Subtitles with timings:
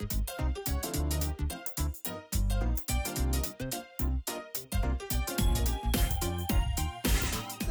[0.00, 0.06] 各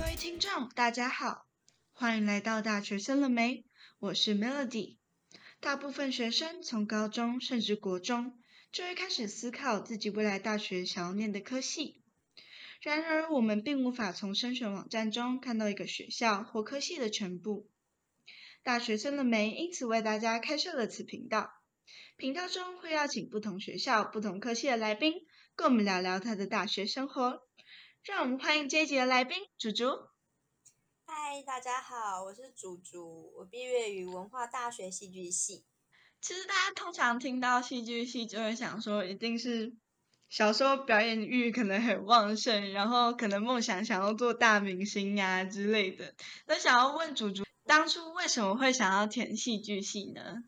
[0.06, 1.48] 位听众，大家好，
[1.92, 3.66] 欢迎来到大学生了没？
[3.98, 4.98] 我是 Melody。
[5.60, 8.40] 大部分学生从高中甚至国中
[8.72, 12.04] 就会开始思考自己未来大学想要念的科系。
[12.82, 17.72] 然而，我们并无法从升学网站中看到一个学校或科系的全部。
[18.62, 19.50] 大学生了没？
[19.50, 21.59] 因此为大家开设了此频道。
[22.18, 25.26] 频道中会邀请不同学校、不同科系的来宾，
[25.56, 27.42] 跟我们聊聊他的大学生活。
[28.04, 29.86] 让我们欢迎这一集的来宾，竹竹。
[31.06, 35.66] 嗨，大家好，我是竹竹，我毕业于文化大学戏剧系。
[36.22, 39.74] 其实大家通常听到戏剧系，就会想说，一定是
[40.30, 46.14] 小时候表演欲可能很旺盛，然后可能梦想想要做大明星呀、之类的。
[46.46, 50.44] 那想要问竹竹，当初为什么会想要填戏剧系呢？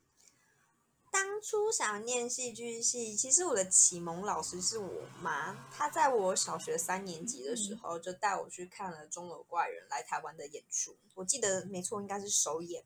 [1.12, 5.68] 当初想念戏剧系，其实我的启蒙老师是我妈。
[5.70, 10.98] 她在我小学三年级的时候，就带我去看了《钟楼怪人》来台湾的演出。
[11.14, 12.86] 我记得没错，应该是首演。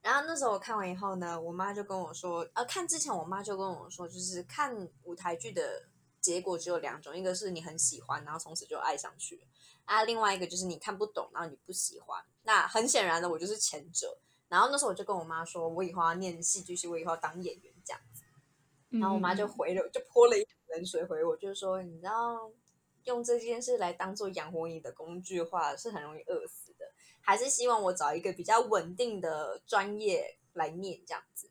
[0.00, 5.88] 然后那时候我看完以后呢，我妈就跟我说，呃，看之前我妈就跟我说，就是看舞台剧的
[6.20, 9.42] 结果只有两种，一个是你很喜欢，然后从此就爱上去了；
[9.84, 12.24] 啊，另外一个就是你看不懂，然后你不喜欢。
[12.44, 14.16] 那很显然的，我就是前者。
[14.52, 18.22] 然后那时候我就跟我妈说，我以后要念戏剧系，我以后要当演员这样子。
[18.90, 22.52] 然后我妈就回了，就泼了一桶冷水回我，就是说，你知道，
[23.04, 26.84] 用这件事来当做养活你的工具的话，是很容易饿死的。
[27.22, 31.50] 还是希望我找一个比较稳定的专业来念这样子。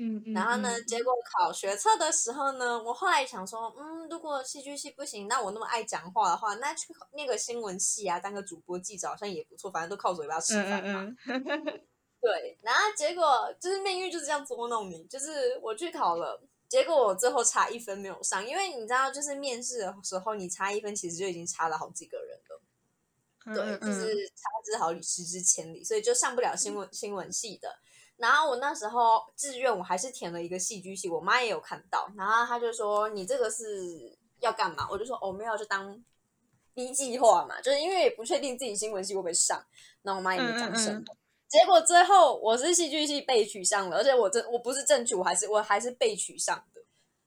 [0.00, 0.32] 嗯嗯。
[0.32, 11.06] 然后呢，结果考学测的时候呢，我后来想说，嗯，如果戏剧系不行，那我那么爱讲话的话，那去念个新闻系啊，当个主播记者好像也不错，反正都靠嘴巴吃饭嘛。
[12.26, 22.60] 对，然后结果就是命运就是这样捉弄你，就是我去考了，结果我最后差一分没有上，因为你知道，就是面试的时候你差一分，其实就已经差了好几个人了。
[23.54, 27.78] 对，就是差之毫厘，失之千里，所以就上不了新闻新闻系的。
[28.16, 36.02] 然后我那时候志愿我还是填了一个戏剧系，我妈也有看到，然后她就说：“你这个是要干嘛？”我就说：“哦，没有，就当
[36.74, 39.64] B 计划嘛，就是因为也不确定自己新闻系会不会上。”
[40.02, 41.04] 然后我妈也没讲什么。
[41.48, 46.82] 结果最后我是戏剧系被取上了，而且我真我不是正取，我还是我还是被取上的。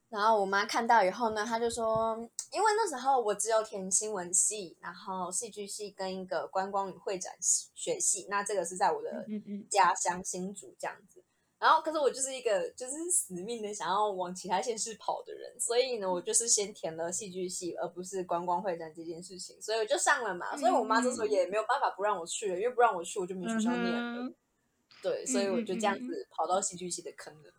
[0.09, 2.17] 然后我妈看到以后呢，她就说，
[2.51, 7.33] 因为那时候我只有填新闻系，然后戏剧系跟一个观光与会展
[7.75, 9.25] 学系，那这个是在我的
[9.69, 11.23] 家乡新竹这样子。
[11.59, 20.55] 然后可是我就是一个就是死命的想要往其他县市跑的人，所以呢，我就是先填了戏剧系，而不是观光会展这件事情，所以我就上了嘛。
[20.55, 24.31] 所以我妈这时候也没有办法不让我去了，因为不让我去，我就没学校念了。
[25.01, 27.53] 对，所以我就这样子跑到戏剧系的坑了。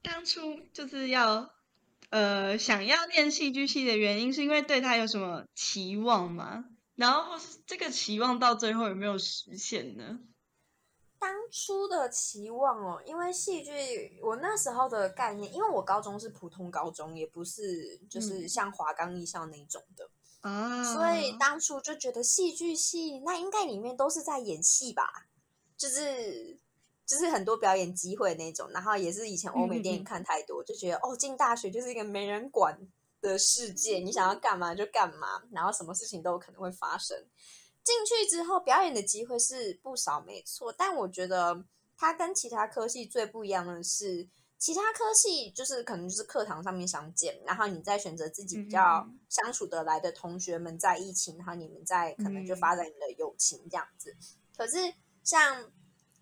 [0.00, 1.50] 当初就是要
[2.10, 6.64] 呃想要念戏剧系的原因，是因为对他有什么期望吗？
[6.94, 10.20] 然后或是这个期望到最后有没有实现呢？
[11.18, 18.48] 当初的期望哦，因为戏剧，我那时候的概念，因为我高中是普通高中，也不是就是。
[18.48, 20.08] 像华冈艺校那种的。
[20.40, 25.26] 啊，所以当初就觉得戏剧系那应该里面都是在演戏吧，
[25.76, 26.58] 就是
[27.04, 32.78] 就是很多表演机会那种，然后也是以前欧美电影看太多，就觉得哦，进大学就是一个没人管
[33.20, 37.16] 的世界，你想要干嘛就干嘛，然后什么事情都有可能会发生。
[37.88, 40.70] 进去之后，表演的机会是不少，没错。
[40.70, 41.64] 但我觉得
[41.96, 44.28] 它跟其他科系最不一样的是，
[44.58, 54.14] 其他科系就是可能就是课堂上面相见，然后你再选择自己比较相处得来的同学们在一起，然后你们再可能就发展你的友情这样子。
[54.54, 54.92] 可是
[55.24, 55.72] 像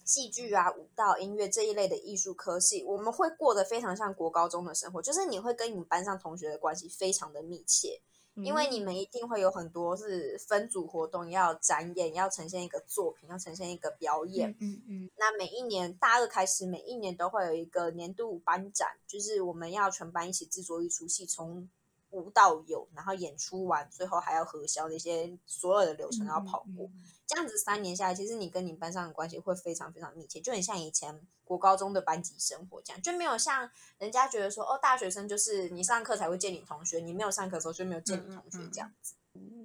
[0.04, 8.00] 戏剧啊、舞蹈、音乐这一类的艺术科系，我们会过得非常像国高中的生活，就是你会跟你们班上同学的关系非常的密切。
[8.44, 14.54] 因为你们一定会有很多是分组活动，要展演，要呈现一个作品，要呈现一个表演。
[14.60, 15.10] 嗯嗯。
[15.16, 21.68] 那每一年大二开始，每一年都会有一个年度班展，就是我们要全班一起制作一出戏，从
[22.10, 26.91] 无到有，然后演出完，最后还要核销那些所有的流程要跑过。
[27.26, 33.68] 这样子三年下来，其实你跟你班上的关系会非常非常密切，就很像以前国高中的班级生活这样，就没有像
[33.98, 39.14] 人家觉得说哦，大学生就是你上课才会见你同学，你没有上课的时候就没有见你同学这样子。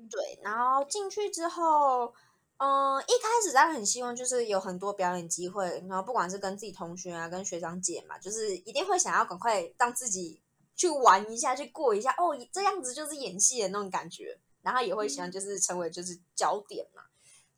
[0.10, 2.14] 对，然后进去之后，
[2.58, 10.42] 嗯，一开始当然很希望就是有很多表演机会，然后不管是跟自己同学啊，跟学长姐嘛，就是一定会想要赶快让自己
[10.76, 17.04] 去玩一下，去过一下哦，这样子就是演戏的那种感觉，然后也会想就是成为就是焦点嘛。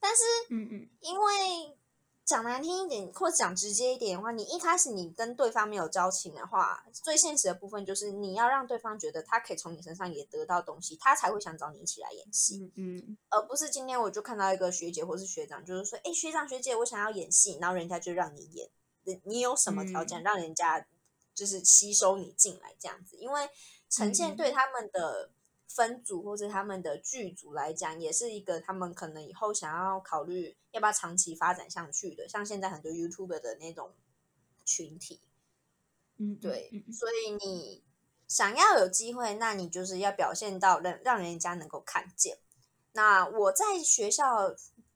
[0.03, 1.77] 但是，嗯嗯，因为
[2.25, 18.69] 讲难听一点，或讲直接一点的话，你一开始你跟对方没有交情的话，最现实的部分就是你要让对方觉得他可以从你身上也得到东西，他才会想找你一起来演戏，嗯，嗯而不是今天我就看到一个学姐或是学长，就是说，哎，学长学姐，我想要演戏，然后人家就让你演，
[19.23, 20.85] 你有什么条件让人家
[21.33, 23.15] 就是吸收你进来这样子？
[23.15, 23.49] 因为
[23.89, 25.31] 呈现对他们的。
[25.75, 32.29] 分组或者他们的剧组来讲，也是一个他们可能以后想要考虑要不要长期发展下去的。
[32.29, 33.91] 像现在很多 YouTube 的那种
[34.63, 35.19] 群体，
[36.17, 37.83] 嗯，对，所以你
[38.27, 42.37] 想要有机会，那你就是要表现到让让人家能够看见。
[42.91, 44.55] 那我在学校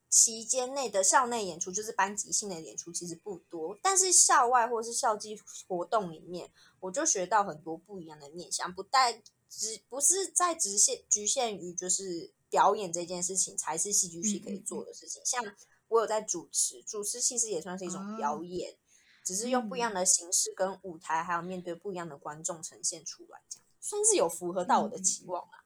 [0.09, 3.75] 期间内的校内演出，就是班级性的演出，其实不多。
[3.81, 6.51] 但是校外或是校际活动里面，
[6.81, 9.23] 我就学到很多不一样的面向，不带。
[9.49, 15.21] 只不是在直线局限于就是表演这件事情才是戏剧系可以做的事情。
[15.25, 15.43] 像
[15.87, 18.75] 我有在主持，主持其实也算是一种表演，
[19.23, 25.63] 只是用不一样的形式跟舞台，还有面对不一样的观众呈现出来，这样算是有符合到我的期望啊。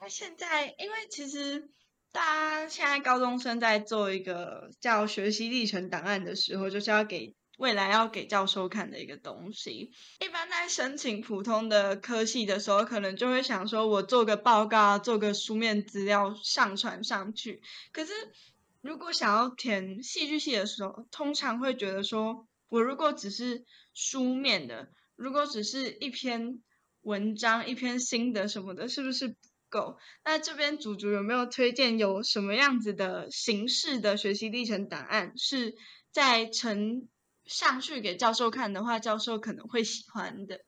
[0.00, 1.70] 那现在，因为其实
[2.12, 7.34] 大家现在高中生在做一个叫学习历程档案的时候，就是要给。
[7.56, 17.62] 未来要给教授看的一个东西，一般在申请普通的科系的时候，可能就会想说，我做个报告，做个书面资料上传上去。
[17.92, 18.12] 可是，
[18.82, 23.64] 如果想要填戏剧系的时候，通常会觉得说，我如果只是
[23.94, 26.60] 书面的，如果只是一篇
[27.00, 29.34] 文章、一篇心得什么的，是不是不
[29.70, 29.98] 够？
[30.24, 35.74] 那这边主主有没有推荐有什么样子的形式的学习历程档案，是
[36.12, 37.08] 在成
[37.46, 40.60] 上去给教授看的话，教授可能会喜欢的。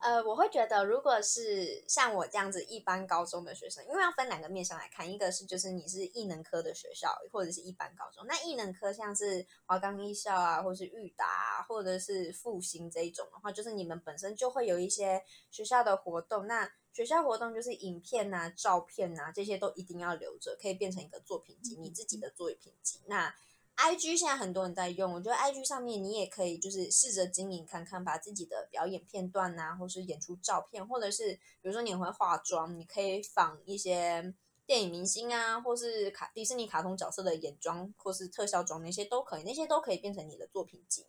[0.00, 8.24] 呃，我会觉得，如果是像我这样子一般高中的学生，因为要分两个面向来看，一个是就是你是艺能科的学校，或者是一般高中。
[8.28, 15.20] 那艺能科像是华冈艺校啊，或是裕达，或者是复兴这一种的话，就是你们本身就会有一些
[15.50, 16.46] 学校的活动。
[16.46, 23.00] 那学校活动就是影片啊、照片啊这些都一定要留着，可以变成一个作品集，你自己的作品集。
[23.08, 23.34] 那
[23.80, 34.34] I G 现在很多人在用，我觉得 I G 上面你也可以就是试着经营看看，把自己的表演片段呐，或是演出照片，或者是比如说你会化妆，你可以仿一些
[34.66, 41.06] 电影明星啊，或是卡迪士尼卡通角色的眼妆或是特效妆，那些都可以，那些都可以变成你的作品集。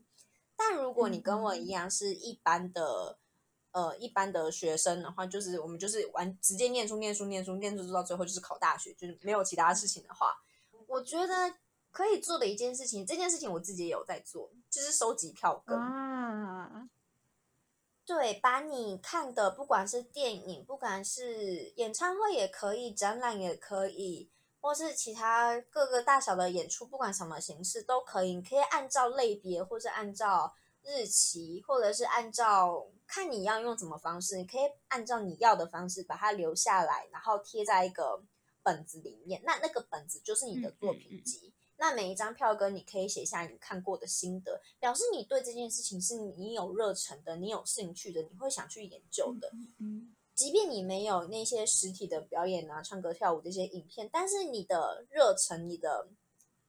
[0.55, 3.17] 但如果你跟我一样是一般的
[3.71, 10.35] 呃一般的学生的话，就是我们就是玩直接念书念书念书念书，到最后就是考大学，就是没有其他事情的话，
[10.85, 11.55] 我觉得。
[11.91, 15.77] 可以做的一件事情，这件事情我自己也有在做，就是收集票根。
[15.77, 16.87] 啊，
[18.05, 24.29] 对，把你看的，不管是电影，不管是演唱会也可以，展览也可以，
[24.61, 28.35] 或是其他各个大小的演出，不管什么形式都可以。
[28.35, 30.53] 你可以按照类别，或是按照
[30.83, 38.23] 日期，或者是按照看你要用什么方式，你可以按照你要的方式把它留下来，然后贴在一个
[38.63, 39.41] 本子里面。
[39.43, 41.53] 那那个本子就是你的作品集。
[41.79, 49.49] 那每一张票根，你可以写下你看过的心得，表示你对这件事情是你有热忱的，你有兴趣的，你会想去研究的。
[49.77, 56.09] 嗯，即便你没有那些实体的表演啊、唱歌跳舞这些影片，但是你的热忱、你的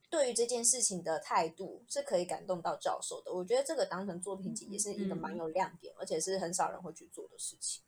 [0.09, 3.33] 对于这件事情的态度是可以感动到教授的。
[3.33, 7.83] 我觉得这个当成作品集也是一个蛮有亮点，而且是很少人会去做的事情。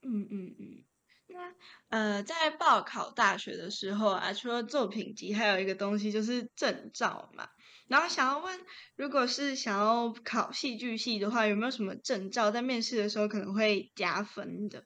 [0.00, 0.84] 嗯嗯嗯。
[1.26, 1.54] 那
[1.88, 7.48] 呃，在报考大学的时候啊，除了作品集，还有一个东西就是证照嘛。
[7.88, 8.60] 然后想要问，
[8.96, 14.84] 如果是想要考戏剧系的话，有没有什么证照在面试的时候可能会加分的？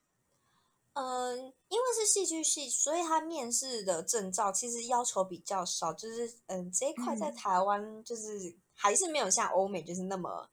[0.94, 1.38] 嗯，
[1.68, 10.48] 因为是戏剧系，所以他面试的证照其实要求比较少，就是嗯，这一块在台湾就是还是没有像欧美就是那么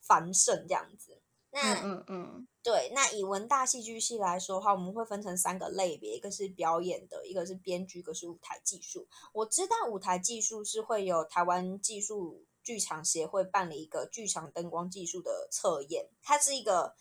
[0.00, 1.19] 繁盛这样子。
[1.50, 2.46] 那嗯嗯。
[2.62, 9.08] 对，那以文大戏剧系来说的话，我们会分成三个类别，一个是表演的，一个是编剧，一个是舞台技术。
[9.32, 16.94] 我知道舞台技术是会有台湾技术剧场协会办理一个剧场灯光技术的测验，它是一个。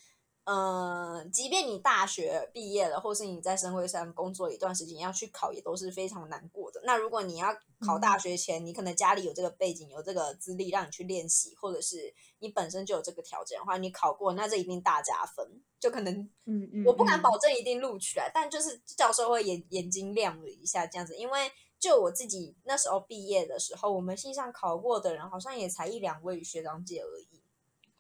[0.52, 6.82] 嗯，即便你大学毕业了，或是你在社会上工作一段时间，要去考也都是非常难过的。
[6.86, 15.62] 那如果你要考大学前，你可能家里有这个背景，有这个资历让你去练习，或者是你本身就有这个条件的话，你考过，那这一定大加分。
[15.80, 16.12] 就可能，
[16.46, 21.16] 嗯嗯，我不敢保证一定录取来，但就是教授会眼眼睛亮了一下这样子。
[21.16, 27.44] 因为就我自己那时候毕业的时候，我们系上考过的人好像也才一两位学长姐而已。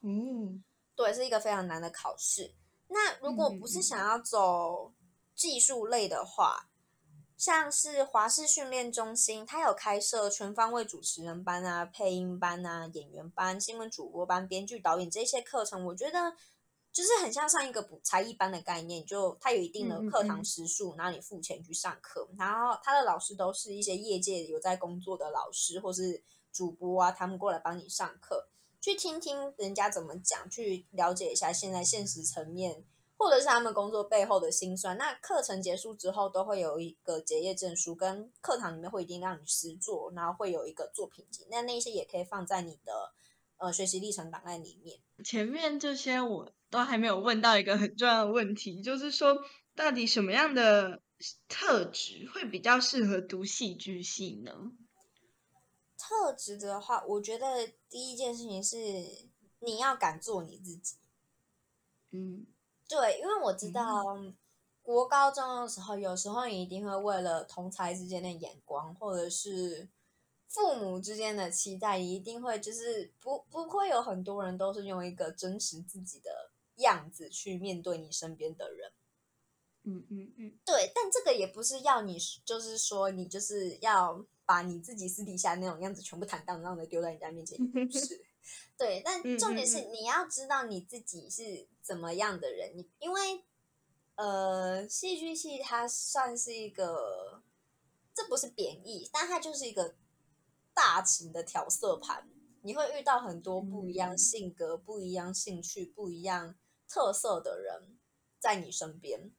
[0.02, 0.64] 嗯。
[1.00, 2.54] 对，是一个非常难的考试。
[2.90, 4.92] 那如果不是想要走
[5.34, 6.68] 技术类的话，
[7.38, 16.36] 像是华视训练中心，它有开设全方位主持人班啊、配音班啊、演员班、新闻主播班、编剧导演这些课程，我觉得
[16.92, 28.50] 就是很像上一个补才艺班的概念，就它有一定的课堂时数，然后你付钱去上课，然后他的老师都是一些业界有在工作的老师或是主播啊，他们过来帮你上课，
[28.82, 32.86] 去听听人家怎么讲，去了解一下现在现实层面。
[33.22, 34.98] 或者是他们工作背后的辛酸。
[34.98, 41.46] 那课程结束之后，都会有一个结业证书，跟课堂里面会一定让你实做，然后会有一个作品集。
[41.52, 43.12] 那那些也可以放在你的
[43.58, 45.00] 呃学习历程档案里面。
[45.26, 49.44] 前面这些我都还没有问到一个很重要的问题，就是说
[49.76, 51.02] 到底什么样的
[51.50, 54.54] 特质会比较适合读戏剧系呢？
[56.10, 58.78] 特质的话，我觉得第一件事情是
[59.60, 60.96] 你要敢做你自己。
[62.10, 62.48] 嗯。
[62.88, 64.04] 对，因为我知道，
[64.82, 69.88] 国高中的时候，有时候你一定会为了同才之间的眼光，或者是
[70.48, 78.92] 父母之间的期待，一定会就是不不会有很多人都是用一个真实自己的样子去面对你身边的人。
[79.84, 88.26] 嗯嗯嗯，对，但这个也不是要你，就是说你就是要把你自己私底下那种样子全部坦荡荡的丢在人家面前， 不是。
[88.76, 92.76] 对，但重点是你要知道你自己是怎么样的人。
[92.76, 93.44] 你因为
[94.16, 97.44] 呃，戏剧系它算是一个，
[98.12, 99.94] 这不是贬义，但它就是一个
[100.74, 102.28] 大型的调色盘。
[102.64, 106.56] 你会遇到很多不一样性格、不一样兴趣、不一样
[106.88, 108.00] 特色的人
[108.40, 109.32] 在你身边。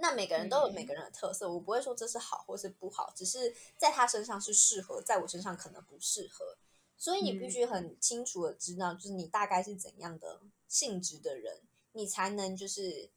[0.00, 6.56] 那每个人都有每个人的特色，我不会说这是好或是不好，只是在他身上是适合，在我身上可能不适合。
[6.96, 11.60] 所以你必须很清楚的知道，就是你大概是怎样的性质的人，
[11.92, 13.10] 你才能就是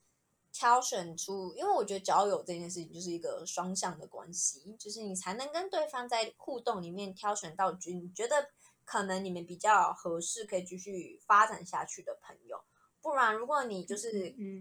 [0.52, 1.54] 挑选出。
[1.56, 8.52] 因为我觉得交友这件事情就是一个双向的关系，就是你才能跟对方在互动里面挑选到你觉得
[8.86, 12.64] 可能你们比较合适，可以继续发展下去的朋友。
[13.04, 14.12] 不然，如果你就是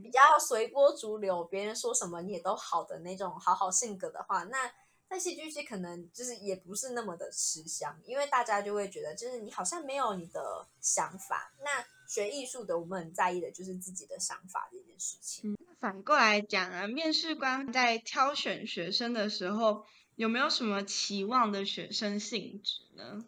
[0.03, 4.71] 比较随波逐流，别人说什么你也都好的那种好好性格的话，那。
[5.13, 11.53] 在戏剧系可能就是也不是那么的吃香，因为大家就会觉得，就是你好像没有你的想法。
[11.63, 15.55] 那学艺术的，我们很在意的就是自己的想法这件事情。
[15.79, 19.85] 反过来讲啊，面试官在挑选学生的时候，
[20.15, 23.27] 有没有什么期望的学生性质呢？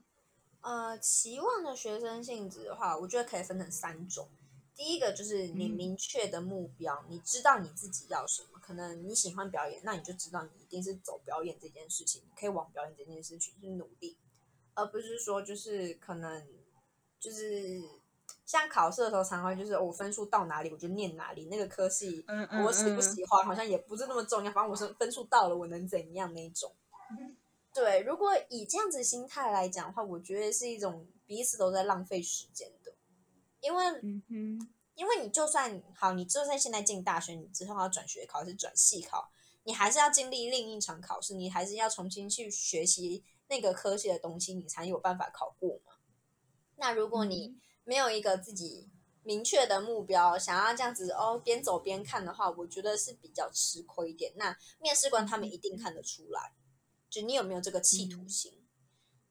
[0.63, 4.31] 呃，期望的学生性质的话，我觉得可以分成三种。
[4.77, 8.59] 第一个就是你明确的目标，你知道你自己要什么。
[8.61, 14.17] 可能你喜欢表演，那你就知道你一定是走表演这件事情，可以往表演这件事情去努力，
[14.75, 16.47] 而不是说就是可能
[17.21, 17.83] 就是
[18.47, 22.25] 像考试的时候，常常就是我分数到哪里我就念哪里，那个科系
[22.65, 26.73] 我喜不喜欢好像也不是那么重要，反正我是分数到了我能怎样那种。
[27.73, 32.74] 对，如果以这样子心态来讲的话，我觉得是一种彼此都在浪费时间的，
[33.65, 34.71] 因为嗯哼。
[34.97, 39.29] 因为你就算好，你就算现在进大学，你之后要转学考还是转系考，
[39.65, 45.95] 你还是要经历另一场考试，你还是要重新去学习那个科系的东西，你才有办法考过嘛。
[46.77, 48.89] 那如果你没有一个自己
[49.25, 54.33] 明确的目标，想要这样子哦边走边看的话，我觉得是比较吃亏一点。
[54.37, 56.53] 那面试官他们一定看得出来，
[57.11, 58.64] 就你有没有这个企图心。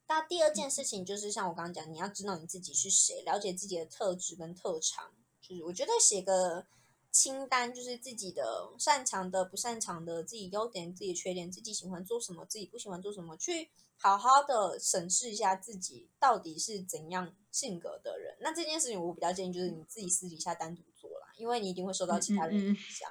[0.07, 5.11] 那第二件事情就是像我刚刚讲，你要知道你自己是谁，了解自己的特质跟特长。
[5.41, 6.65] 就是我觉得写个
[7.11, 18.37] 清单，就是自己的擅长的、不擅长的，自己优点、自己缺点，自己喜欢做什么，自己不喜欢做什么，去好好的审视一下自己到底是怎样性格的人。
[18.39, 23.09] 那这件事情我比较建议就是你自己私底下单独做啦，因为你一定会受到其他人的影响。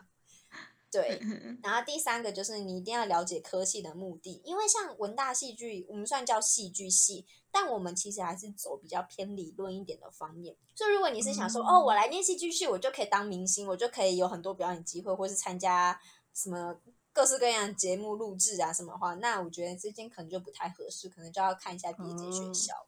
[0.92, 1.18] 对，
[1.62, 10.54] 然后第三个就是你一定要了解科系的目的，因为像文大戏剧，我们算叫戏剧系，但我们其实还是走比较偏理论一点的方面。
[10.75, 15.99] 所以如果你是想说，哦，我来念戏剧系，我就可以当明星，我就可以有很多表演机会，或是参加
[16.34, 16.78] 什么
[17.11, 22.87] 各式各样节目录制啊什么话，那我觉得这间可能就不太合适，可能就要看一下第一间学校。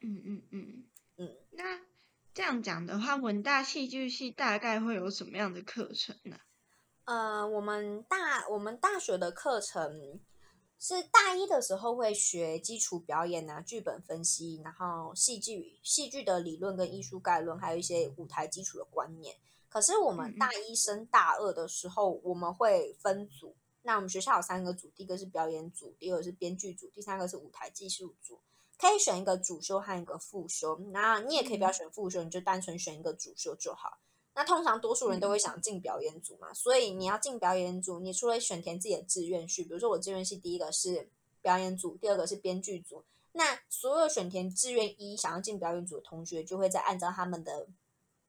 [0.00, 0.84] 嗯嗯嗯
[1.16, 1.80] 嗯，那
[2.34, 6.36] 这样讲的话，文大戏剧系大概会有什么样的课程呢？
[7.06, 10.20] 呃，我们大我们大学的课程
[10.78, 19.36] 是大一的时候会学基础表演啊、剧本分析，然后戏剧戏剧的理论跟艺术概论，还有一些舞台基础的观念。
[19.68, 23.56] 可是我们大一升大二的时候，我们会分组。
[23.82, 28.40] 那我们学校有三个组，第一个是表演组，第二个是编剧组，第三个是舞台技术组。
[28.78, 33.98] 可以选一个主修和一个副修，那你也可以不要选副修，你就单纯选一个主修就好。
[34.36, 41.08] 那通常多数人都会想进表演组嘛，所以你要进表演组，你除了选填自己的志愿序，比如说我志愿系第一个是
[41.40, 43.02] 表演组，第二个是编剧组。
[43.32, 47.66] 那所有选填志愿一想要进表演组的同学，就会再按照他们的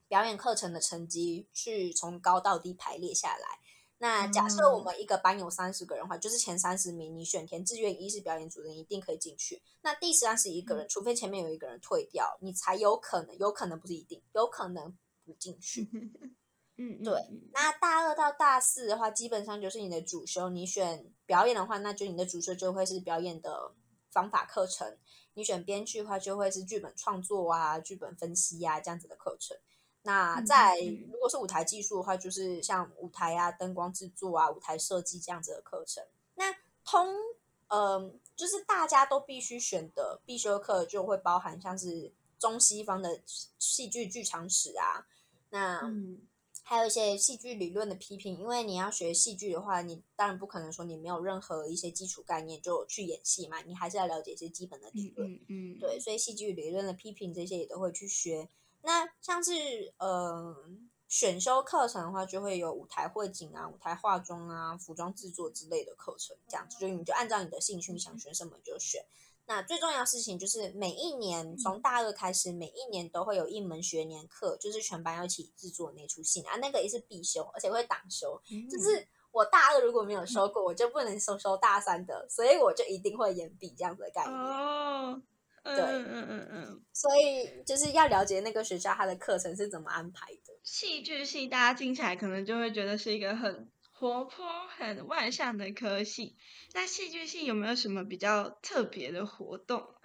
[0.08, 3.60] 表演课程的成绩去从高到低排列下来。
[3.98, 9.62] 那假设我们一个班有三十个人的话，就是前三十名，你选填志愿一是表演组的，你一定可以进去。
[9.82, 14.96] 那第三十一个人，除非前面有一个人退掉，你才有可能，有可能不是一定，有可能
[15.28, 15.90] 不进去。
[16.80, 17.14] 嗯，对。
[17.52, 20.50] 那大二到大四的话，基本上就是你的主修。
[20.50, 23.74] 你选表演的话，那就你的主修就会是表演的
[24.12, 24.94] 方法课程；
[25.34, 29.58] 你选编剧的话，就会是剧本创作啊、剧本分析啊这样子的课程。
[30.04, 30.80] 那在
[31.12, 36.04] 如果是舞台技术的话，就是像舞台啊、灯光制作啊、舞台设计这样子的课程。
[36.36, 36.56] 那
[36.86, 37.14] 通，
[37.70, 43.20] 嗯，就是大家都必须选的必修课，就会包含像是中西方的
[43.58, 45.08] 戏剧剧场史啊，
[45.50, 45.82] 那
[46.64, 48.38] 还有一些戏剧理论的批评。
[48.38, 55.32] 因为你要学戏剧的话，你当然不可能说你没有任何一些基础概念就去演戏嘛，你还是要了解一些基本的理论。
[55.32, 58.50] 嗯嗯，对，所以戏剧理论的批评这些也都会去学。
[58.82, 59.52] 那像是
[59.98, 60.56] 呃
[61.08, 69.06] 选修课程的话，就会有舞台绘景啊、舞台化妆啊、服装制作之类的课程，这样子就你就按照你的兴趣想学什么就选。
[69.48, 78.42] 那最重要的事情就是每一年从大二开始，每一年都会有一门学年课，就是全班要一起制作那出戏啊，那个也是必修，而且会挡修。
[78.70, 84.38] 就是我大二如果没有修过，我就不能收收大三的，所以我就一定会延毕这样子的概念。
[84.38, 85.22] 哦
[85.64, 90.54] 对，嗯嗯嗯嗯，所以就是要了解那个学校它的课程是怎么安排的。
[90.64, 94.46] 戏剧系大家听起来可能就会觉得是一个很活泼、
[94.78, 96.36] 很外向的科系。
[96.74, 99.96] 那戏剧系有没有什么比较特别的活动？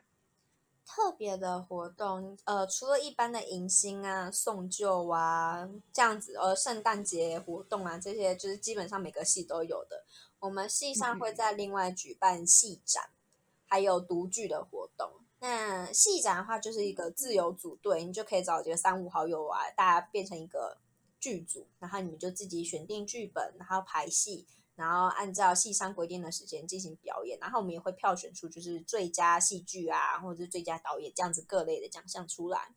[0.87, 10.05] 特别的活动，呃，除了一般的迎新啊、送旧啊这样子，呃，圣诞节活动啊这些，就是基本上每个系都有的。
[10.41, 13.11] 我们系上会在另外举办戏展，
[13.67, 15.11] 还有独剧的活动。
[15.41, 20.79] 那戏展的话，就是一个自由组队，你就可以找几个三五好友啊，大家变成一个
[21.23, 24.45] 剧组，然后你们就自己选定剧本，然后排戏，
[24.75, 32.75] 然后按照戏商规定的时间进行表演，然后我们也会票选出就是最佳戏剧啊，或者是最佳导演这样子各类的奖项出来。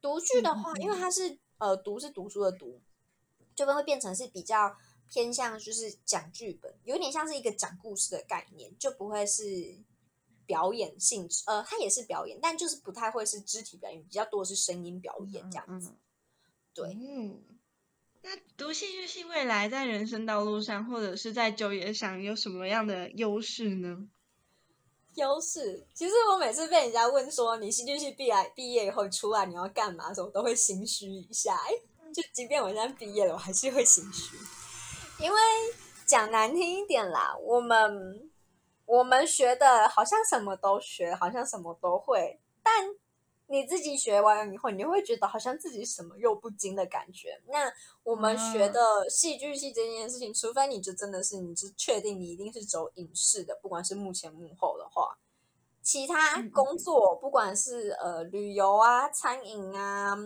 [0.00, 2.80] 读剧的话，因为它是呃读是读书的读，
[3.54, 9.76] 就会变成是比较偏向就是讲剧本，有点像是一个讲故事的概念，就不会是。
[10.46, 15.94] 表演性质，呃，它也是表演，但就是不太会是肢体表演，比较多是声音表演这样子。
[16.74, 17.42] 对，嗯，
[18.26, 24.08] 那读戏剧系未来在人生道路上，或者是在就业上有什么样的优势呢？
[25.16, 31.54] 优势，其实我每次被人家问说你戏剧系毕业毕业以后出来你要干嘛的时候，都会心虚一下。
[31.54, 31.72] 哎，
[32.14, 34.38] 就即便我现在毕业了，我还是会心虚，
[35.22, 35.38] 因为
[36.06, 38.30] 讲难听一点啦，我们。
[38.86, 42.86] 我们学的好像什么都学，好像什么都会，但
[43.46, 47.40] 你自己学完以后，你会觉得好像自己什么又不精的感觉。
[47.48, 47.70] 那
[48.02, 55.18] 我们学的戏剧系这件事情，除非你就真的是你是确定你一定是走影视的，不管是幕前幕后的话，
[55.82, 60.16] 其他工作不管是呃旅游啊、餐饮啊、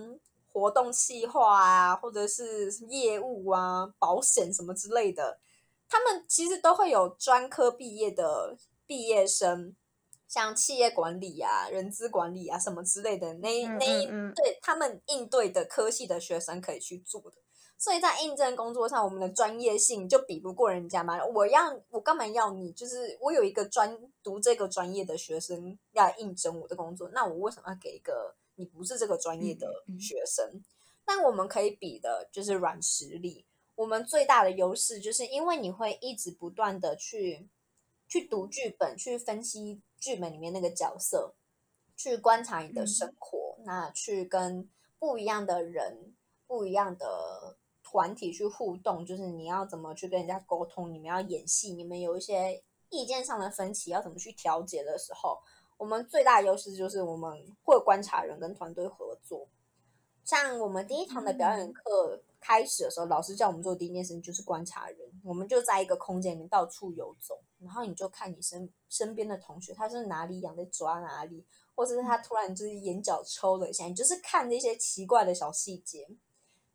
[0.52, 5.40] 活动企划啊，或者是业务啊、保险什么之类的。
[5.88, 9.74] 他们其实都会有专科毕业的毕业生，
[10.28, 17.38] 像企业管理啊、人资管理啊什么之类的，那那一对他们应对的科系的学生可以去做的。
[17.80, 21.24] 所以在应征工作上，我们的专业性就比不过人家嘛。
[21.24, 22.72] 我要我干嘛要你？
[22.72, 30.60] 就是我有一个专读这个专业的学生要应征我的工作，那我为什么要给一个你不是这个专业的学生？
[31.04, 33.46] 但我们可以比的就是软实力。
[33.76, 37.48] 我们最大的优势就是因为你会一直不断的去
[38.09, 41.35] 去读剧本，去分析剧本里面那个角色，
[41.94, 44.68] 去观察你的生活，那去跟
[44.99, 46.14] 不一样的人、
[46.47, 55.38] 不一样的团体去互动，就是你要怎么去跟人家沟通，你们要演戏，你们有一些意见上的分歧，要怎么去调节的时候，
[55.77, 59.47] 我们最大的优势就是我们会观察人跟团队合作。
[60.25, 62.23] 像我们第一堂的表演课。
[62.40, 64.98] 开始的时候，老师叫我们做第一件事情就是观察人。
[65.24, 76.09] 我们就在一个空间里面到处游走，然后你就看你身身边的同学，他是哪里痒在抓哪里，或者是他突然就是眼角抽了一下，你就是看那些奇怪的小细节。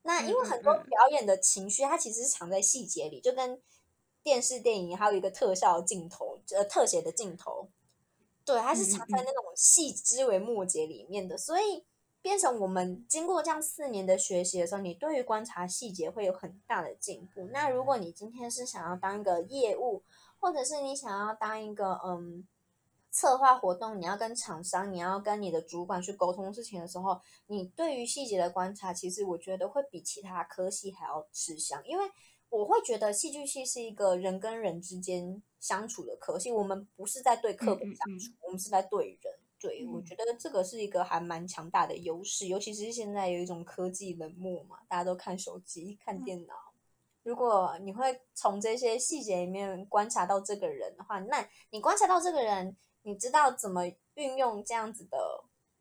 [0.03, 3.61] 那因为很多表演的情绪，它其实是藏在细节里，就跟
[4.21, 7.69] 电视电影还有一个特效镜头，呃，特写的镜头，
[8.43, 11.85] 对，它是藏在那种细枝微末节里面的，所以。
[12.23, 17.49] 变成我们经过这样四年的学习的时候，你对于观察细节会有很大的进步。
[17.51, 20.01] 那如果你今天是想要当一个业务，
[20.39, 22.47] 或者是你想要当一个嗯
[23.11, 32.05] 策划活动，你要跟厂商，你要跟你的主管去沟通事情的时候，你对于细节的观察，其实我觉得会比其他科系还要吃香，因为
[32.47, 39.32] 我会觉得戏剧系是一个人跟人之间相处的科系，我们不是在对课本相处，我们是在对人。
[39.63, 46.53] 对，我觉得这个是一个还蛮强大的优势，尤其是现在有一种科技冷漠嘛，大家都看手机、看电脑。
[47.23, 53.83] 如果你会从这些细节里面观察到这个人的话，那你观察到这个人，你知道怎么
[54.15, 55.17] 运用这样子的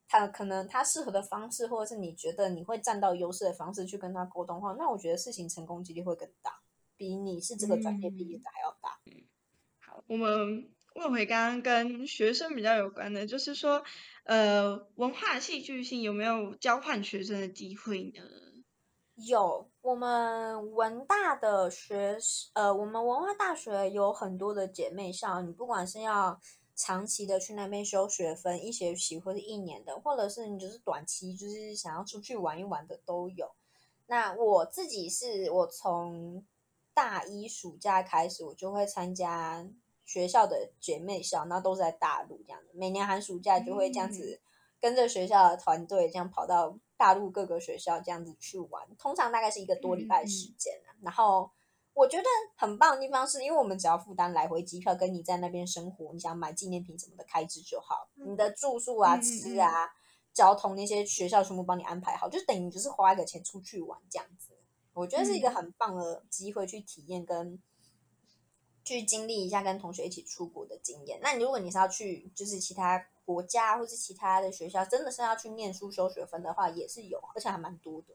[0.07, 6.61] 他可能他适合的方式，或者是你觉得你会占到优势的方式去跟他沟通的话，那我觉得事情成功几率会更大，
[6.97, 9.01] 比你是这个专业毕业的还要大。
[9.07, 9.25] 嗯
[9.81, 10.71] 好，我们。
[10.95, 13.83] 问回刚刚跟学生比较有关的，就是说，
[14.25, 18.23] 呃，文化戏剧性有没有交换学生的机会呢？
[19.15, 22.19] 有，我们文大的学，
[22.55, 26.41] 呃，我们文化大学有很多的姐妹校，你不管是要
[26.75, 33.53] 长期的去那边修学分，一学期或者一年的，或者是你就是短期，就是想要出去玩一玩的都有。
[34.07, 36.45] 那我自己是我从
[36.95, 39.67] 大一暑假开始，我就会参加。
[40.13, 44.43] 学校的姐妹校，那都是在大陆这样的，每年寒暑假就会这样子
[44.79, 51.51] 跟着学校的团队这样跑到大陆各个学校这样子去玩，通常大概是一个多礼拜时间然后
[51.95, 52.25] 我觉得
[52.57, 59.89] 很棒的地方是因为我们只要负担来回机票，跟你在那边生活，你想买纪念品什么的开支就好，你的住宿啊、吃啊、
[60.35, 64.53] 交通那些学校全部帮你安排好，就等于就是花一个钱出去玩这样子。
[64.93, 67.59] 我觉得是一个很棒的机会去体验跟。
[68.85, 71.19] 去经历一下跟同学一起出国的经验。
[71.23, 78.15] 那你如果你是要去就是其他国家或是其他的学校，真的是要去念书修学分的话，也是有，而且还蛮多的。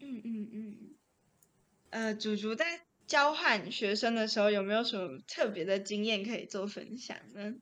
[0.00, 0.76] 嗯嗯嗯。
[1.90, 7.54] 呃，祖祖在交换学生的时候有没有什么特别的经验可以做分享呢？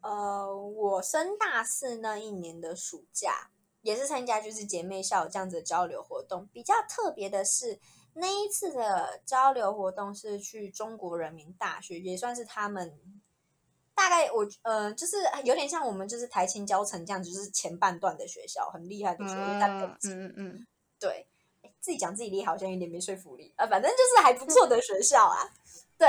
[0.00, 3.50] 呃，我升大四那一年的暑假，
[3.82, 6.48] 也是参加就是姐妹校这样子的交流活动。
[6.52, 7.78] 比较特别的是。
[8.14, 12.98] 那一次的交流活动是去中国人民大学，也算是他们
[13.94, 20.26] 大概我呃，就是有点像我们就是台青教城这样，就是前半段的学校，很厉害的学校在北京。
[20.26, 20.66] 嗯嗯，
[20.98, 21.26] 对，
[21.80, 25.48] 自己讲自己厉害好像有点没说服力啊，反正就是还不错的学校啊。
[25.96, 26.08] 对，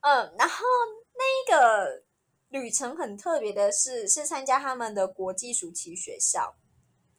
[0.00, 0.64] 嗯，然后
[1.14, 2.02] 那个
[2.50, 6.54] 旅程很特别的是，是参加他们的国际暑期学校，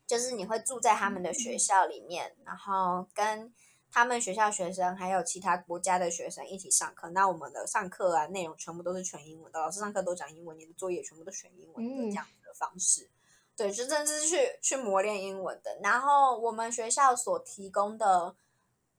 [0.08, 3.54] 就是你会住在他们的学校里面，然后跟。
[3.96, 13.10] 他们学校学生还有其他国家的学生一起上课，那我们的上课啊内容全部都是全英文的，老师上课都讲英文，你的作业全部都全英文的这样子的方式，
[13.56, 15.80] 对，就真的是去去磨练英文的。
[15.82, 18.36] 然后我们学校所提供的，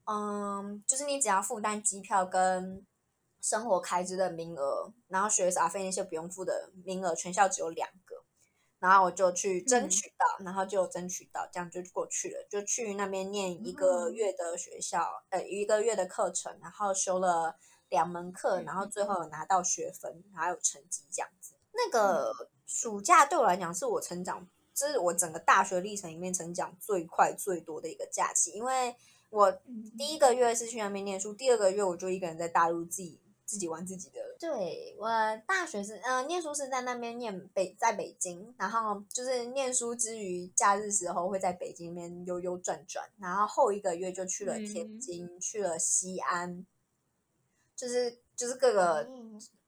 [0.07, 2.83] 嗯，就是你只要负担机票跟
[3.43, 7.87] 生活开支的名额，然后学杂费那些不用付的名额，全校只有两。
[8.79, 12.47] 然后我就去争取到，然后就争取到，这样就过去了。
[12.51, 17.57] 就去那边念一个月的学校，呃，一个月的课程，然后修了
[17.89, 21.55] 两门课，然后最后有拿到学分，还有成绩这样子。
[21.73, 28.95] 那个暑假对我来讲，是我成长，这是我整个大学历程里面成长最快最多的一个假期，因为
[29.31, 29.51] 我
[29.97, 33.21] 第一个月是去那边念书，第二个月我就一个人在大陆自己。
[33.47, 34.21] 自己玩自己的。
[34.39, 35.09] 对我
[35.47, 46.67] 大学是嗯，念书是在那边念北，在北京，然后就是念书之余，假日时候会在北京边悠悠转转，然后后一个月就去了天津，去了西安，
[47.75, 49.09] 就是就是各个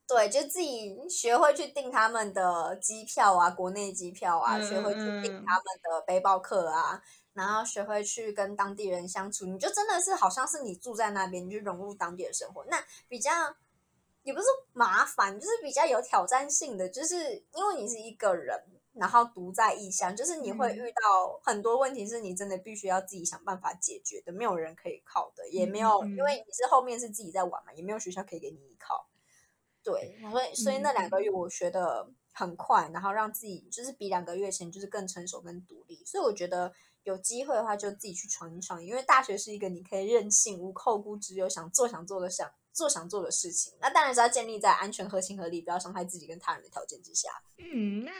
[0.07, 7.01] 对，就自己学会去订他们的机票啊，国内机票啊，学会去订他们的背包客啊，
[7.33, 13.31] 然后学会去跟当地人相处，你就真的是好像是你住在那边，你就融入当地的生活，那比较。
[14.23, 29.09] 也不是麻烦，就是比较有挑战性的，就是因为你是一个人，然后独在异乡，就是你会遇到很多问题，是你真的必须要自己想办法解决的，没有人可以靠的，也没有，因为你是后面是自己在玩嘛，也没有学校可以给你依靠。
[29.83, 36.05] 对，所以所以那两个月我学的很快，然后让自己就是比两个月前就是更成熟、更独立。
[36.05, 36.71] 所以我觉得
[37.05, 42.51] 有机会的话，就自己去闯一闯，因为大学是一个你可以任性、无后顾之忧，想做想做的想。
[42.79, 47.29] 做想做的事情，那当然是要建立在安全、合情、合理，不要伤害自己跟他人的条件之下。
[47.59, 48.13] 嗯，那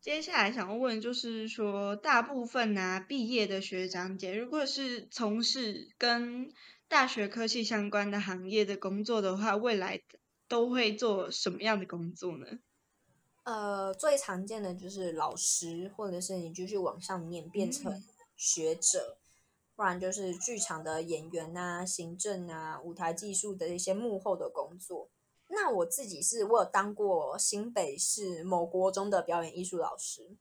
[0.00, 6.50] 接下来想要问就是说，大部分呢毕业的学长姐，如果是从事跟
[6.88, 10.00] 大学科技相关的行业的工作的话，未来
[10.48, 12.46] 都会做什么样的工作呢？
[13.44, 18.02] 呃，最常见的就是老师，或者是你继续往上面变成
[18.36, 19.15] 学者，
[19.76, 25.10] 不然就是剧场的演员啊、行政啊、舞台技术的一些幕后的工作。
[25.48, 30.34] 那我自己是我有当过新北市某国中的表演艺术老师，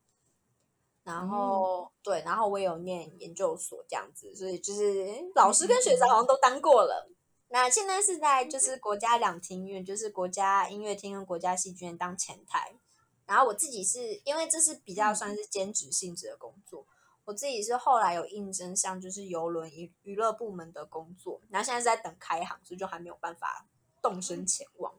[1.04, 7.12] 然后对，然后我也有念研究所这样子，所以就是老师跟学生好像都当过了。
[7.50, 12.80] 那现在是在就是国家两厅院，就是国家音乐厅跟国家戏剧院当前台。
[13.28, 16.86] 然后我自己是因为这是比较算是兼职性质的工作，
[17.26, 23.68] 我自己是后来有应征像就是游轮娱娱乐部门的工作，然后现在是在等开行，所以就还没有办法
[24.02, 24.94] 动身前往。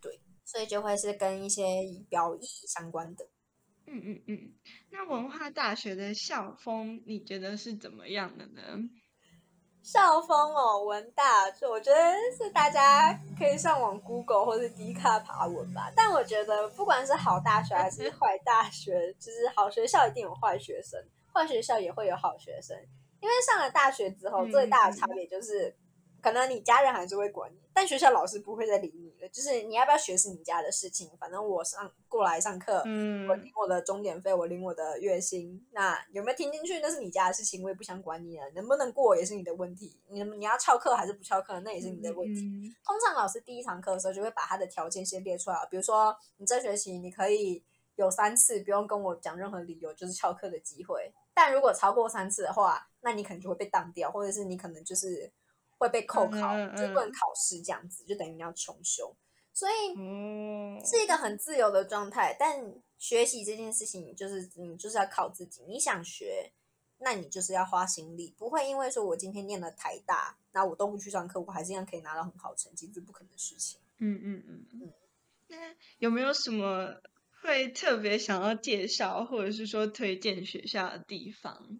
[0.00, 1.64] 对，所以就会是跟一些
[2.08, 3.28] 表艺相关的。
[3.86, 4.54] 嗯嗯嗯，
[4.90, 8.62] 那文化大学的校风你觉得是怎么样的呢？
[9.82, 15.92] 校风哦，文大，就我觉得是大家可以上网 Google 或者 D 卡爬文吧。
[15.94, 20.98] 但我觉得不管是好大学还是 坏大学，就是好学校一定有坏学生，
[21.34, 22.74] 坏学校也会有好学生。
[23.20, 25.76] 因为上了大学之后，最大的差别就是。
[26.24, 29.28] 可能你家人还是会管你，但学校老师不会再理你了。
[29.28, 35.62] 就是你要不要学是你家的事情，反正我上过来上课，嗯，我领我的钟点费，我领我的月薪。
[35.72, 38.50] 那有没有听进去那是你家的事情，我也不想管你了。
[38.54, 40.00] 能不能过也是你的问题。
[40.08, 42.40] 你你要翘课还是不翘课，那也是你的问题。
[42.86, 47.62] 通常老师第一堂课的时候就会把他的条件先列出来，比如说你这学期你可以
[47.96, 55.32] 有三次不用跟我讲任何理由就是翘课的机会，但如果超过三次的话，那你可能就会被当掉，或者是你可能就是。
[55.76, 59.14] 会被扣考，就不能考试这样子，就等于你要重修，
[59.52, 59.94] 所以
[60.86, 62.34] 是一个很自由的状态。
[62.38, 65.62] 但学习这件事情，就是你就是要靠自己。
[65.66, 66.52] 你想学，
[66.98, 73.80] 那你就是要花心力，不会因为说我今天念了台大，那我都不去上课，我还是一样可以拿到很好成绩，这不可能的事情。
[73.98, 74.92] 嗯嗯嗯嗯。
[75.48, 75.56] 那
[75.98, 76.94] 有没有什么
[77.44, 81.78] 会特别想要介绍，或者是说推荐学校的地方？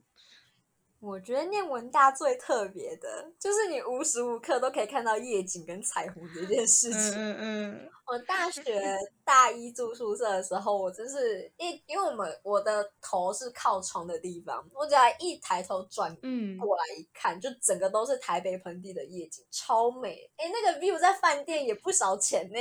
[1.00, 7.12] 我觉得念文大最特别的，就是你无时无刻都可以看到夜景跟彩虹这件事情。
[7.14, 7.90] 嗯嗯。
[8.06, 8.62] 我大学
[9.24, 16.14] 大一住宿舍的时候，我真是因因为我们我的头是靠窗的地方，我只要一抬头转
[16.58, 20.30] 过来一看，就整个都是台北盆地的夜景，超美。
[20.36, 22.58] 哎，那个 view 在饭店也不少钱呢。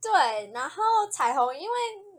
[0.00, 1.76] 对，然后彩虹，因为。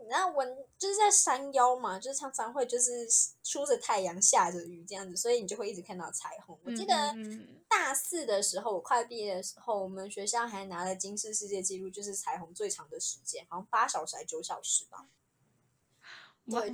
[0.08, 3.06] 那文就是在山腰嘛，就是常常会就是
[3.42, 6.58] 出着太阳下着雨这样子，所以你就会一直看到彩虹。
[6.64, 6.94] 我记得
[7.68, 15.06] 大四的时候，我快毕业的时候，我们学校还拿了金世世界纪录，就是彩虹最长的时间，好像八小时还九小时吧。
[16.48, 16.72] 对，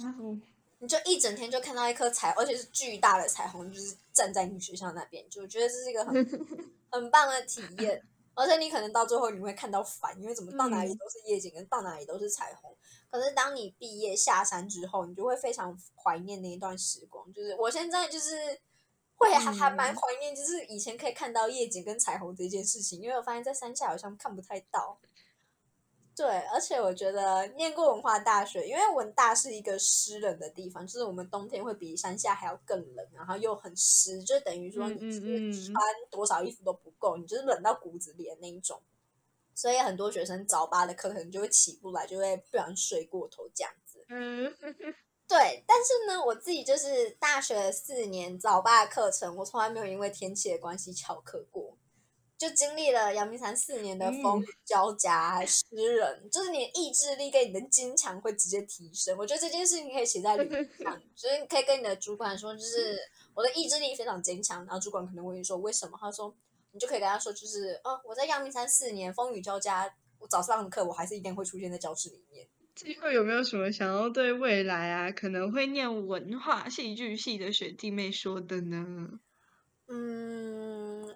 [0.78, 6.14] 你就一整天就看到一颗彩，而且是巨大的彩虹，就是站在你学校那边，就觉得这是一个很
[6.90, 8.02] 很棒的体验。
[8.34, 12.74] 而且你可能到最后你会看到烦，因为怎么到哪里都是夜景，跟到哪里都是彩虹。
[13.12, 17.30] 可是当你毕业下山之后，你就会非常怀念那一段时光。
[17.30, 18.58] 就是我现在就是
[19.16, 24.98] 会还还蛮怀念，就是以前可以看到夜景跟彩虹这件事情，因为我发现在山下好像看不太到。
[26.16, 35.76] 对，而且我觉得念过文化大学，因为文大是一个湿冷的地方，就是我们冬天会比山下还要更冷，然后又很湿，就等于说你穿
[36.10, 38.80] 多少衣服都不够，你就是冷到骨子里的那一种。
[39.62, 44.04] 所以很多学生早八的课可能就会起不来，就会不想睡过头这样子。
[44.08, 44.52] 嗯，
[45.28, 45.62] 对。
[45.68, 51.78] 但是呢，我自己就是大学四年早八的课程，我从来没有因为天气的关系翘课过。
[52.36, 55.64] 就经历了阳明山四年的风雨交加、湿
[55.96, 59.16] 冷，就是你的意志力跟你的坚强会直接提升。
[59.16, 62.98] 我觉得这件事情可以写在履历上， 所以你可以跟你的主管说，就是
[63.32, 64.66] 我的意志力非常坚强。
[64.66, 65.96] 然后主管可能会说为什么？
[66.00, 66.34] 他说。
[66.72, 72.48] 你就可以跟他说，就是，哦，我在阳明山四年，风雨交加，我早上的课我还是一定会出现在教室里面。
[72.74, 79.20] 最后有没有什么想要对未来啊，可能会念文化戏剧系的学弟妹说的呢？
[79.88, 81.14] 嗯，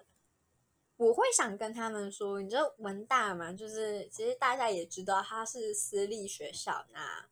[0.97, 7.25] 我会想跟他们说，你知道文大嘛，就是其实大家也知道，它是私立学校，那。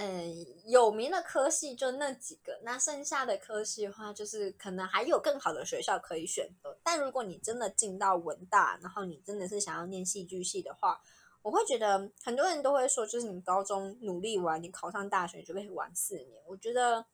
[0.00, 6.78] 嗯，有名的科系就那几个，那剩下的科系的话，就是可能还有更好的学校可以选择。
[6.84, 11.00] 但如果你真的进到文大，然后你真的是想要念戏剧系的话，
[11.42, 16.40] 我会觉得很多人都会说，就是你高中努力完，你考上大学就可以玩四年。
[16.46, 17.04] 我觉得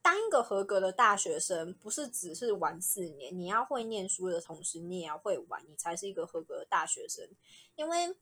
[0.00, 7.28] 当一个合格的大学生，不是只是玩四年，你要会念书的同时，你也要会玩，你才是一个合格的大学生，
[7.74, 8.16] 因为。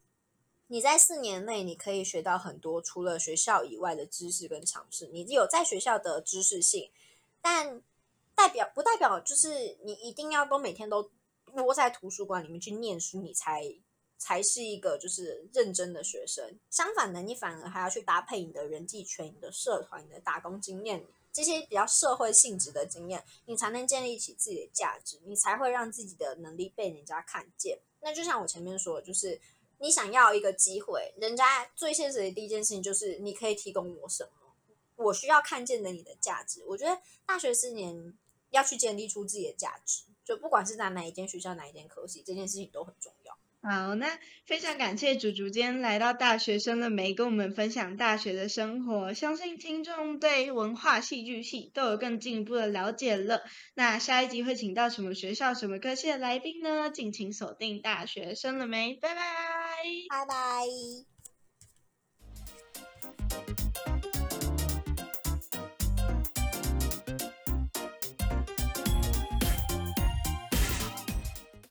[0.73, 5.09] 你在四年内，你可以学到很多除了学校以外的知识跟尝试。
[5.09, 6.93] 你有在学校的知识性，
[7.43, 7.83] 但
[8.37, 11.11] 代表不代表就是你一定要都每天都
[11.55, 13.65] 窝在图书馆里面去念书，你才
[14.17, 16.57] 才是一个就是认真的学生。
[16.71, 27.81] 相反的，你反而还要去搭配你的人际圈、你的社团、你的打工经验这些比较社会性质的经验，你才能建立起自己的价值，你才会让自己的能力被人家看见。
[28.03, 29.41] 那就像我前面说，就是
[29.81, 34.31] 你想要一个机会，人家最现实的第一件事情就是你可以提供我什么。
[34.97, 38.13] 我需要看见的你的价值，我觉得大学四年
[38.51, 43.39] 要去建立出自己的价值，就不管是在哪一间学校、哪一间科系，这件事情都很重要。
[43.63, 53.43] 好，那非常感谢主主今天来到大学生的美，跟我们分享大学的生活，相信听众对文化戏剧系都有更进一步的了解了。
[53.75, 56.91] 那下一集会请到什么学校、什么科系的来宾呢？
[56.91, 59.15] 敬请锁定大学生了没，拜
[60.09, 60.67] 拜拜。